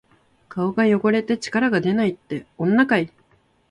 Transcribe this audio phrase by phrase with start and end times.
[0.49, 3.13] 顔が汚れて力がでないって、女かい！